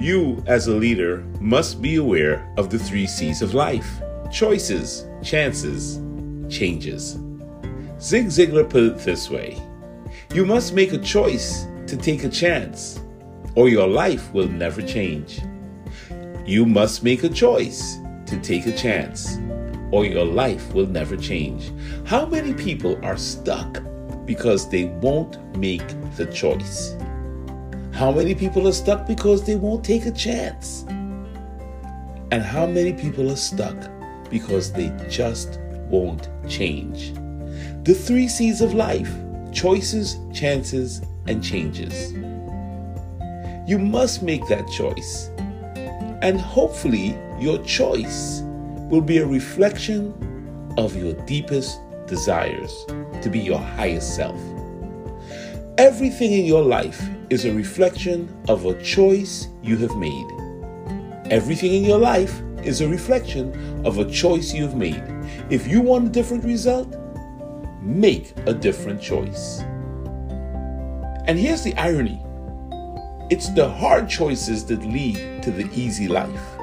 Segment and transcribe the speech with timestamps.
[0.00, 4.00] You, as a leader, must be aware of the three C's of life
[4.32, 6.00] choices, chances,
[6.48, 7.18] changes.
[8.00, 9.60] Zig Ziglar put it this way
[10.32, 12.98] You must make a choice to take a chance,
[13.56, 15.42] or your life will never change.
[16.46, 19.36] You must make a choice to take a chance,
[19.90, 21.72] or your life will never change.
[22.06, 23.82] How many people are stuck
[24.24, 25.86] because they won't make
[26.16, 26.96] the choice?
[28.00, 30.86] How many people are stuck because they won't take a chance?
[32.30, 33.76] And how many people are stuck
[34.30, 37.12] because they just won't change?
[37.84, 39.12] The three C's of life
[39.52, 42.14] choices, chances, and changes.
[43.68, 45.28] You must make that choice.
[46.22, 48.40] And hopefully, your choice
[48.88, 50.14] will be a reflection
[50.78, 52.72] of your deepest desires
[53.20, 54.40] to be your highest self.
[55.76, 60.26] Everything in your life is a reflection of a choice you have made.
[61.30, 65.02] Everything in your life is a reflection of a choice you have made.
[65.48, 66.96] If you want a different result,
[67.80, 69.60] make a different choice.
[71.28, 72.20] And here's the irony
[73.30, 76.58] it's the hard choices that lead to the easy life.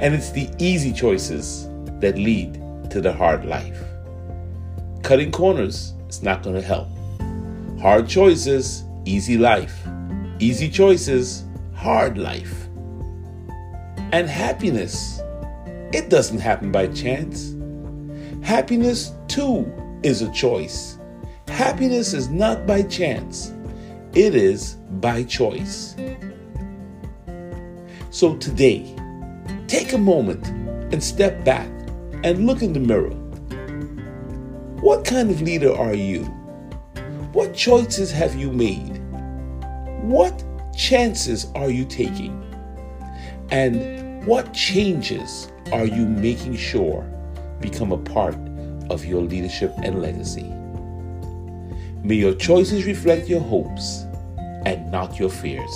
[0.00, 1.68] And it's the easy choices
[2.00, 2.54] that lead
[2.90, 3.78] to the hard life.
[5.02, 6.88] Cutting corners is not going to help.
[7.78, 9.86] Hard choices, easy life.
[10.38, 12.68] Easy choices, hard life.
[14.12, 15.20] And happiness,
[15.92, 17.54] it doesn't happen by chance.
[18.42, 20.98] Happiness, too, is a choice.
[21.48, 23.52] Happiness is not by chance,
[24.12, 25.94] it is by choice.
[28.10, 28.94] So today,
[29.66, 30.46] take a moment
[30.92, 31.68] and step back
[32.22, 33.14] and look in the mirror.
[34.80, 36.22] What kind of leader are you?
[37.34, 39.02] What choices have you made?
[40.02, 40.44] What
[40.76, 42.40] chances are you taking?
[43.50, 47.02] And what changes are you making sure
[47.58, 48.36] become a part
[48.88, 50.48] of your leadership and legacy?
[52.04, 54.04] May your choices reflect your hopes
[54.64, 55.74] and not your fears.